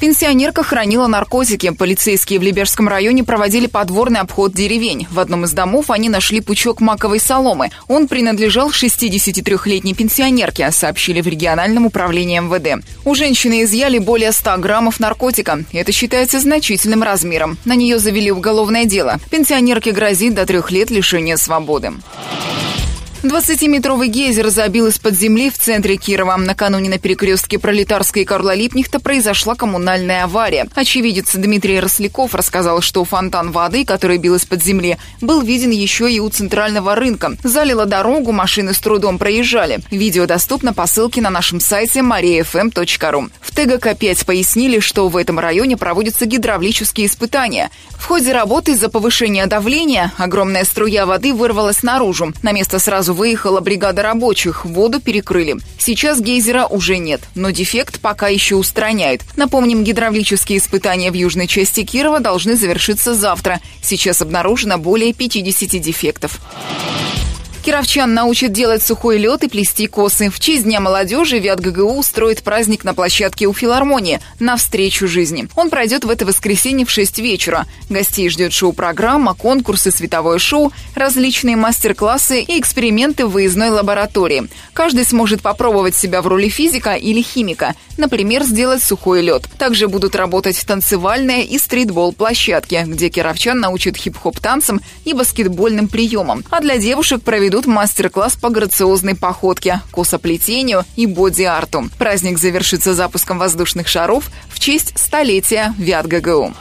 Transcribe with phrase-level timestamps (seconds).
[0.00, 1.70] Пенсионерка хранила наркотики.
[1.70, 5.06] Полицейские в Либерском районе проводили подворный обход деревень.
[5.10, 7.70] В одном из домов они нашли пучок маковой соломы.
[7.88, 12.84] Он принадлежал 63-летней пенсионерке, сообщили в региональном управлении МВД.
[13.04, 15.64] У женщины изъяли более 100 граммов наркотика.
[15.72, 17.58] Это считается значительным размером.
[17.64, 19.18] На нее завели уголовное дело.
[19.30, 21.92] Пенсионерке грозит до трех лет лишения свободы.
[23.24, 26.36] 20-метровый гейзер забил из-под земли в центре Кирова.
[26.36, 30.68] Накануне на перекрестке Пролетарской и Карла Липнихта произошла коммунальная авария.
[30.74, 36.20] Очевидец Дмитрий Росляков рассказал, что фонтан воды, который бил из-под земли, был виден еще и
[36.20, 37.34] у центрального рынка.
[37.42, 39.80] Залило дорогу, машины с трудом проезжали.
[39.90, 43.30] Видео доступно по ссылке на нашем сайте mariafm.ru.
[43.40, 47.70] В ТГК-5 пояснили, что в этом районе проводятся гидравлические испытания.
[47.96, 52.34] В ходе работы из-за повышения давления огромная струя воды вырвалась наружу.
[52.42, 55.56] На место сразу выехала бригада рабочих, воду перекрыли.
[55.78, 59.22] Сейчас гейзера уже нет, но дефект пока еще устраняют.
[59.36, 63.60] Напомним, гидравлические испытания в южной части Кирова должны завершиться завтра.
[63.82, 66.40] Сейчас обнаружено более 50 дефектов.
[67.64, 70.28] Кировчан научат делать сухой лед и плести косы.
[70.28, 75.48] В честь Дня молодежи ВИАТ ГГУ устроит праздник на площадке у филармонии «Навстречу жизни».
[75.56, 77.64] Он пройдет в это воскресенье в 6 вечера.
[77.88, 84.46] Гостей ждет шоу-программа, конкурсы, световое шоу, различные мастер-классы и эксперименты в выездной лаборатории.
[84.74, 87.74] Каждый сможет попробовать себя в роли физика или химика.
[87.96, 89.44] Например, сделать сухой лед.
[89.56, 96.44] Также будут работать танцевальные и стритбол-площадки, где кировчан научат хип-хоп танцам и баскетбольным приемам.
[96.50, 101.88] А для девушек проведут проведут мастер-класс по грациозной походке, косоплетению и боди-арту.
[101.98, 106.52] Праздник завершится запуском воздушных шаров в честь столетия ВИАТ ГГУ.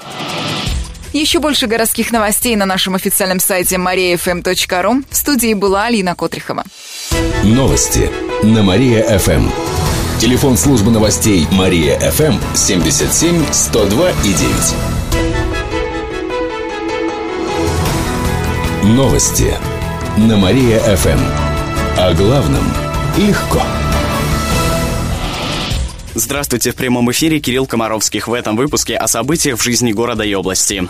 [1.12, 5.04] Еще больше городских новостей на нашем официальном сайте mariafm.ru.
[5.10, 6.64] В студии была Алина Котрихова.
[7.44, 8.12] Новости
[8.44, 9.50] на Мария-ФМ.
[10.20, 14.34] Телефон службы новостей Мария-ФМ 77 102 и
[18.84, 18.96] 9.
[18.96, 19.56] Новости
[20.18, 21.20] на Мария-ФМ.
[21.98, 22.64] О главном
[23.18, 23.62] легко.
[26.14, 28.28] Здравствуйте, в прямом эфире Кирилл Комаровских.
[28.28, 30.88] В этом выпуске о событиях в жизни города и области.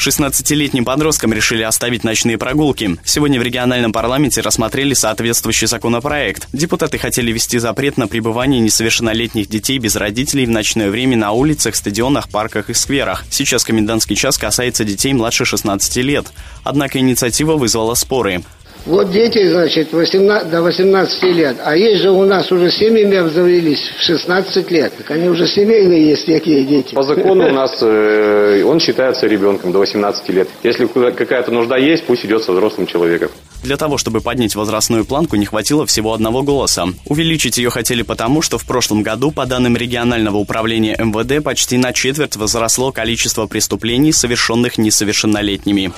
[0.00, 2.96] 16-летним подросткам решили оставить ночные прогулки.
[3.04, 6.48] Сегодня в региональном парламенте рассмотрели соответствующий законопроект.
[6.54, 11.76] Депутаты хотели ввести запрет на пребывание несовершеннолетних детей без родителей в ночное время на улицах,
[11.76, 13.24] стадионах, парках и скверах.
[13.30, 16.32] Сейчас комендантский час касается детей младше 16 лет.
[16.64, 18.42] Однако инициатива вызвала споры.
[18.86, 21.56] Вот дети, значит, 18, до 18 лет.
[21.64, 24.92] А есть же у нас уже семьями обзавелись в 16 лет.
[24.96, 26.94] Так они уже семейные есть такие дети.
[26.94, 30.48] По закону у нас э, он считается ребенком до 18 лет.
[30.62, 33.30] Если какая-то нужда есть, пусть идет со взрослым человеком.
[33.62, 36.86] Для того, чтобы поднять возрастную планку, не хватило всего одного голоса.
[37.06, 41.92] Увеличить ее хотели потому, что в прошлом году, по данным регионального управления МВД, почти на
[41.92, 45.92] четверть возросло количество преступлений, совершенных несовершеннолетними.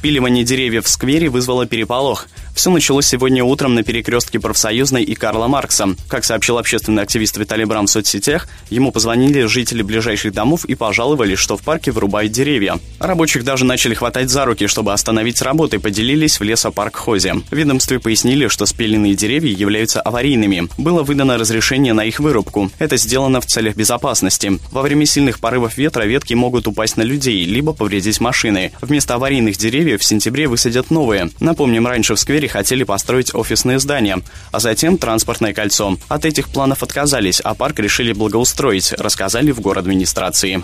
[0.00, 2.26] Спиливание деревьев в сквере вызвало переполох.
[2.54, 5.94] Все началось сегодня утром на перекрестке Профсоюзной и Карла Маркса.
[6.08, 11.34] Как сообщил общественный активист Виталий Брам в соцсетях, ему позвонили жители ближайших домов и пожаловали,
[11.34, 12.78] что в парке вырубают деревья.
[12.98, 17.34] Рабочих даже начали хватать за руки, чтобы остановить работы, поделились в лесопарк-хозе.
[17.50, 20.68] В ведомстве пояснили, что спиленные деревья являются аварийными.
[20.78, 22.70] Было выдано разрешение на их вырубку.
[22.78, 24.58] Это сделано в целях безопасности.
[24.72, 28.72] Во время сильных порывов ветра ветки могут упасть на людей, либо повредить машины.
[28.80, 31.30] Вместо аварийных деревьев деревьев в сентябре высадят новые.
[31.40, 34.20] Напомним, раньше в сквере хотели построить офисные здания,
[34.52, 35.96] а затем транспортное кольцо.
[36.08, 40.62] От этих планов отказались, а парк решили благоустроить, рассказали в город администрации.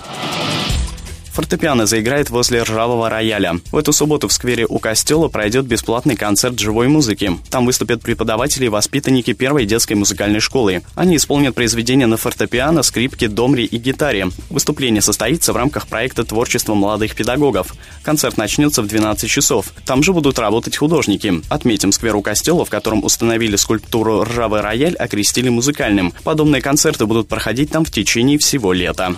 [1.37, 3.61] Фортепиано заиграет возле ржавого рояля.
[3.71, 7.37] В эту субботу в сквере у костела пройдет бесплатный концерт живой музыки.
[7.51, 10.81] Там выступят преподаватели и воспитанники первой детской музыкальной школы.
[10.95, 14.29] Они исполнят произведения на фортепиано, скрипке, домре и гитаре.
[14.49, 17.75] Выступление состоится в рамках проекта творчества молодых педагогов.
[18.03, 19.75] Концерт начнется в 12 часов.
[19.85, 21.43] Там же будут работать художники.
[21.51, 26.15] Отметим, сквер у костела, в котором установили скульптуру «Ржавый рояль», окрестили музыкальным.
[26.25, 29.17] Подобные концерты будут проходить там в течение всего лета.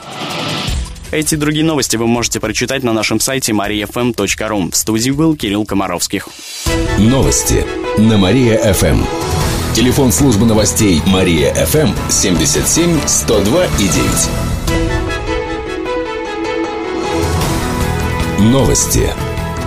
[1.10, 4.70] Эти и другие новости вы можете прочитать на нашем сайте mariafm.ru.
[4.70, 6.28] В студии был Кирилл Комаровских.
[6.98, 7.64] Новости
[7.96, 9.04] на Мария-ФМ.
[9.74, 13.88] Телефон службы новостей Мария-ФМ 77 102 и
[18.38, 18.50] 9.
[18.52, 19.08] Новости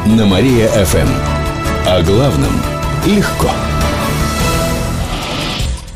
[0.06, 1.10] на Мария-ФМ.
[1.88, 2.62] О главном
[3.08, 3.50] легко.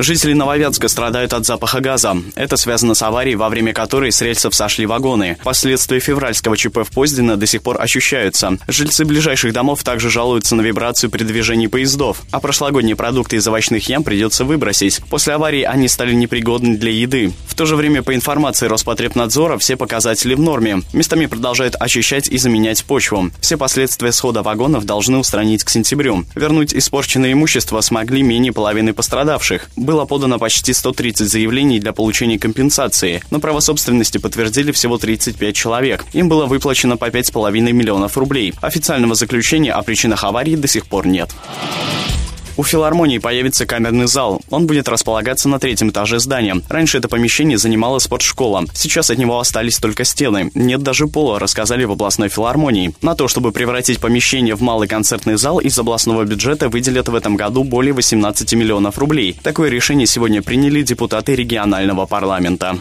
[0.00, 2.16] Жители Нововятска страдают от запаха газа.
[2.36, 5.36] Это связано с аварией, во время которой с рельсов сошли вагоны.
[5.42, 8.58] Последствия февральского ЧП в Поздино до сих пор ощущаются.
[8.68, 12.22] Жильцы ближайших домов также жалуются на вибрацию при движении поездов.
[12.30, 15.00] А прошлогодние продукты из овощных ям придется выбросить.
[15.10, 17.32] После аварии они стали непригодны для еды.
[17.48, 20.82] В то же время, по информации Роспотребнадзора, все показатели в норме.
[20.92, 23.32] Местами продолжают очищать и заменять почву.
[23.40, 26.24] Все последствия схода вагонов должны устранить к сентябрю.
[26.36, 33.22] Вернуть испорченное имущество смогли менее половины пострадавших было подано почти 130 заявлений для получения компенсации,
[33.30, 36.04] но право собственности подтвердили всего 35 человек.
[36.12, 38.52] Им было выплачено по 5,5 миллионов рублей.
[38.60, 41.30] Официального заключения о причинах аварии до сих пор нет.
[42.58, 44.40] У филармонии появится камерный зал.
[44.50, 46.60] Он будет располагаться на третьем этаже здания.
[46.68, 48.64] Раньше это помещение занимала спортшкола.
[48.74, 50.50] Сейчас от него остались только стены.
[50.54, 52.92] Нет даже пола, рассказали в областной филармонии.
[53.00, 57.36] На то, чтобы превратить помещение в малый концертный зал, из областного бюджета выделят в этом
[57.36, 59.38] году более 18 миллионов рублей.
[59.40, 62.76] Такое решение сегодня приняли депутаты регионального парламента.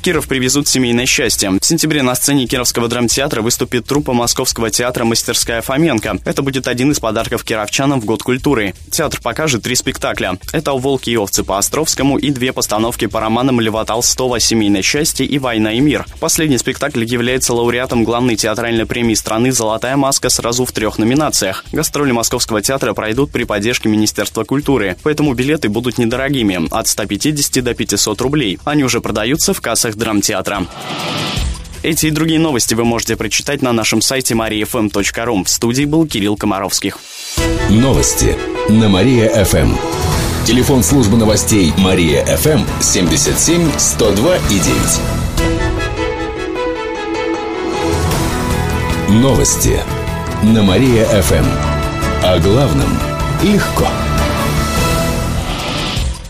[0.00, 1.50] Киров привезут семейное счастье.
[1.50, 6.18] В сентябре на сцене Кировского драмтеатра выступит труппа Московского театра «Мастерская Фоменко».
[6.24, 8.74] Это будет один из подарков кировчанам в Год культуры.
[8.90, 10.38] Театр покажет три спектакля.
[10.52, 15.26] Это «Волки и овцы» по Островскому и две постановки по романам Льва Толстого «Семейное счастье»
[15.26, 16.06] и «Война и мир».
[16.20, 21.64] Последний спектакль является лауреатом главной театральной премии страны «Золотая маска» сразу в трех номинациях.
[21.72, 27.74] Гастроли Московского театра пройдут при поддержке Министерства культуры, поэтому билеты будут недорогими– от 150 до
[27.74, 28.58] 500 рублей.
[28.64, 30.66] Они уже продаются в кассах драмтеатра.
[31.82, 35.44] Эти и другие новости вы можете прочитать на нашем сайте mariafm.ru.
[35.44, 36.98] В студии был Кирилл Комаровских.
[37.70, 38.36] Новости
[38.68, 39.74] на Мария-ФМ.
[40.44, 44.58] Телефон службы новостей Мария-ФМ 77 102 и
[49.10, 49.22] 9.
[49.22, 49.80] Новости
[50.42, 51.46] на Мария-ФМ.
[52.24, 52.98] О главном
[53.42, 53.86] легко.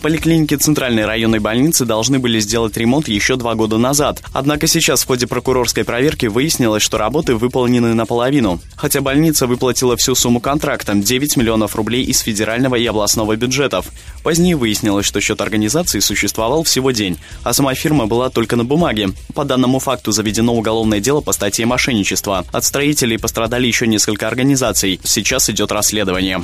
[0.00, 4.22] В поликлинике Центральной районной больницы должны были сделать ремонт еще два года назад.
[4.32, 8.60] Однако сейчас в ходе прокурорской проверки выяснилось, что работы выполнены наполовину.
[8.76, 13.88] Хотя больница выплатила всю сумму контракта– 9 миллионов рублей из федерального и областного бюджетов.
[14.22, 19.10] Позднее выяснилось, что счет организации существовал всего день, а сама фирма была только на бумаге.
[19.34, 22.46] По данному факту заведено уголовное дело по статье мошенничества.
[22.52, 24.98] От строителей пострадали еще несколько организаций.
[25.04, 26.42] Сейчас идет расследование.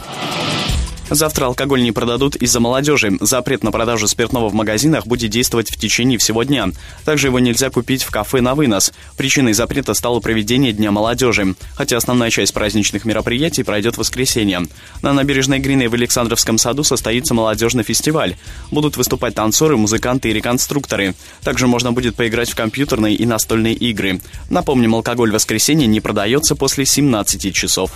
[1.08, 3.16] Завтра алкоголь не продадут из-за молодежи.
[3.20, 6.68] Запрет на продажу спиртного в магазинах будет действовать в течение всего дня.
[7.04, 8.92] Также его нельзя купить в кафе на вынос.
[9.16, 11.54] Причиной запрета стало проведение Дня молодежи.
[11.74, 14.66] Хотя основная часть праздничных мероприятий пройдет в воскресенье.
[15.00, 18.36] На набережной Грины в Александровском саду состоится молодежный фестиваль.
[18.72, 21.14] Будут выступать танцоры, музыканты и реконструкторы.
[21.42, 24.20] Также можно будет поиграть в компьютерные и настольные игры.
[24.50, 27.92] Напомним, алкоголь в воскресенье не продается после 17 часов.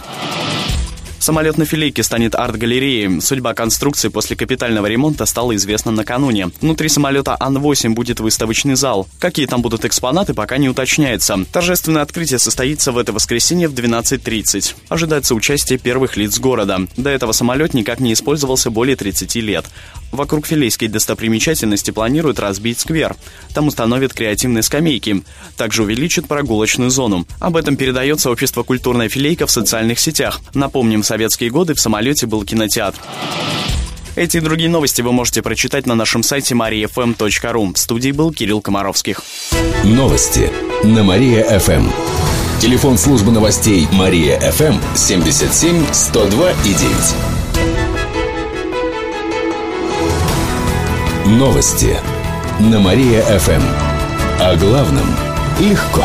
[1.20, 3.20] Самолет на филейке станет арт-галереей.
[3.20, 6.50] Судьба конструкции после капитального ремонта стала известна накануне.
[6.62, 9.06] Внутри самолета Ан-8 будет выставочный зал.
[9.18, 11.44] Какие там будут экспонаты, пока не уточняется.
[11.52, 14.74] Торжественное открытие состоится в это воскресенье в 12.30.
[14.88, 16.86] Ожидается участие первых лиц города.
[16.96, 19.66] До этого самолет никак не использовался более 30 лет.
[20.12, 23.14] Вокруг филейской достопримечательности планируют разбить сквер.
[23.54, 25.22] Там установят креативные скамейки.
[25.56, 27.26] Также увеличат прогулочную зону.
[27.38, 30.40] Об этом передается общество «Культурная филейка» в социальных сетях.
[30.54, 33.00] Напомним, в советские годы в самолете был кинотеатр.
[34.14, 37.74] Эти и другие новости вы можете прочитать на нашем сайте mariafm.ru.
[37.74, 39.20] В студии был Кирилл Комаровских.
[39.82, 40.52] Новости
[40.84, 41.88] на Мария-ФМ.
[42.60, 46.80] Телефон службы новостей Мария-ФМ 77 102 и 9.
[51.40, 51.96] Новости
[52.60, 53.62] на Мария-ФМ.
[54.38, 55.06] О главном
[55.58, 56.04] легко.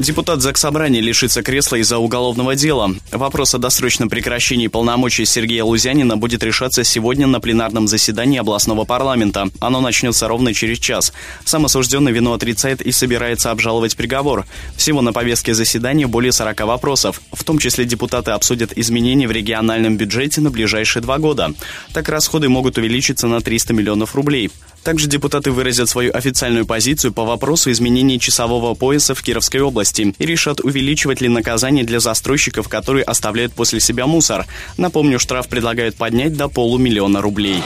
[0.00, 2.94] Депутат Заксобрания лишится кресла из-за уголовного дела.
[3.12, 9.50] Вопрос о досрочном прекращении полномочий Сергея Лузянина будет решаться сегодня на пленарном заседании областного парламента.
[9.60, 11.12] Оно начнется ровно через час.
[11.44, 14.46] Сам осужденный вину отрицает и собирается обжаловать приговор.
[14.74, 17.20] Всего на повестке заседания более 40 вопросов.
[17.30, 21.52] В том числе депутаты обсудят изменения в региональном бюджете на ближайшие два года.
[21.92, 24.50] Так расходы могут увеличиться на 300 миллионов рублей.
[24.82, 30.26] Также депутаты выразят свою официальную позицию по вопросу изменения часового пояса в Кировской области и
[30.26, 34.46] решат, увеличивать ли наказание для застройщиков, которые оставляют после себя мусор.
[34.76, 37.62] Напомню, штраф предлагают поднять до полумиллиона рублей.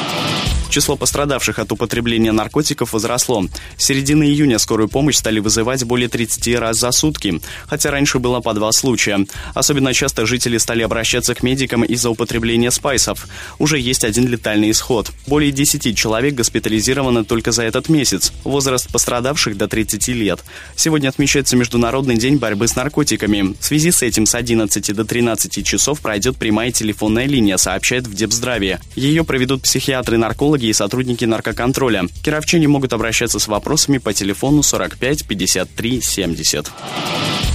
[0.75, 3.45] Число пострадавших от употребления наркотиков возросло.
[3.76, 8.40] С середины июня скорую помощь стали вызывать более 30 раз за сутки, хотя раньше было
[8.40, 9.25] по два случая.
[9.54, 13.28] Особенно часто жители стали обращаться к медикам из-за употребления спайсов.
[13.61, 15.12] Уже есть один летальный исход.
[15.28, 18.33] Более 10 человек госпитализированы только за этот месяц.
[18.43, 20.40] Возраст пострадавших до 30 лет.
[20.75, 23.54] Сегодня отмечается Международный день борьбы с наркотиками.
[23.61, 28.14] В связи с этим с 11 до 13 часов пройдет прямая телефонная линия, сообщает в
[28.14, 28.81] Депздраве.
[28.97, 32.04] Ее проведут психиатры-наркологи и сотрудники наркоконтроля.
[32.23, 36.71] Кировчане могут обращаться с вопросами по телефону 45 53 70.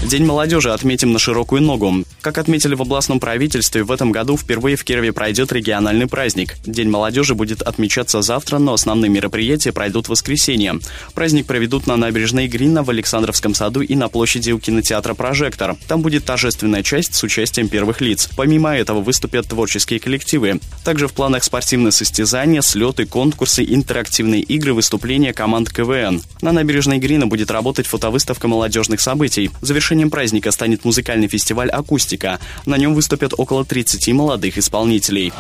[0.04, 2.04] День молодежи отметим на широкую ногу.
[2.22, 6.56] Как отметили в областном правительстве, в этом году впервые в Кирове пройдет региональный праздник.
[6.66, 10.80] День молодежи будет отмечаться завтра, но основные мероприятия пройдут в воскресенье.
[11.14, 15.76] Праздник проведут на набережной Грина в Александровском саду и на площади у кинотеатра «Прожектор».
[15.88, 18.30] Там будет торжественная часть с участием первых лиц.
[18.36, 20.60] Помимо этого выступят творческие коллективы.
[20.86, 26.22] Также в планах спортивные состязания, слеты, конкурсы, интерактивные игры, выступления команд КВН.
[26.42, 29.52] На набережной Грина будет работать фотовыставка молодежных событий.
[29.90, 32.40] Завершением праздника станет музыкальный фестиваль «Акустика».
[32.68, 35.34] На нем выступят около 30 молодых исполнителей.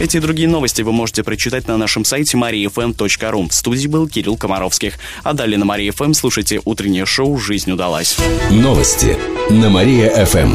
[0.00, 3.48] Эти и другие новости вы можете прочитать на нашем сайте mariafm.ru.
[3.50, 4.94] В студии был Кирилл Комаровских.
[5.24, 8.16] А далее на Мария ФМ слушайте утреннее шоу «Жизнь удалась».
[8.50, 9.18] Новости
[9.50, 10.54] на Мария-ФМ.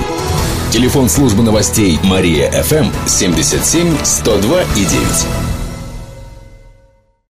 [0.71, 5.40] Телефон службы новостей Мария-ФМ 77 102 и 9.